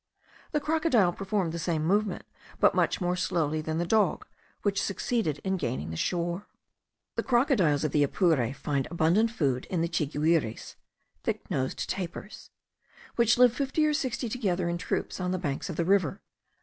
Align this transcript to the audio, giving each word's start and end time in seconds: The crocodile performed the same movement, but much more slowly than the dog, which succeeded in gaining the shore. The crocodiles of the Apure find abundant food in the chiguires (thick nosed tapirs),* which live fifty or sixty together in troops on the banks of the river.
The 0.51 0.59
crocodile 0.59 1.13
performed 1.13 1.51
the 1.51 1.59
same 1.59 1.85
movement, 1.85 2.23
but 2.59 2.73
much 2.73 2.99
more 3.01 3.15
slowly 3.15 3.61
than 3.61 3.77
the 3.77 3.85
dog, 3.85 4.25
which 4.63 4.81
succeeded 4.81 5.39
in 5.43 5.57
gaining 5.57 5.91
the 5.91 5.95
shore. 5.95 6.47
The 7.17 7.21
crocodiles 7.21 7.83
of 7.83 7.91
the 7.91 8.01
Apure 8.01 8.51
find 8.55 8.87
abundant 8.89 9.29
food 9.29 9.65
in 9.69 9.81
the 9.81 9.87
chiguires 9.87 10.75
(thick 11.23 11.51
nosed 11.51 11.87
tapirs),* 11.87 12.49
which 13.15 13.37
live 13.37 13.53
fifty 13.53 13.85
or 13.85 13.93
sixty 13.93 14.27
together 14.27 14.67
in 14.67 14.79
troops 14.79 15.19
on 15.19 15.29
the 15.29 15.37
banks 15.37 15.69
of 15.69 15.75
the 15.75 15.85
river. 15.85 16.23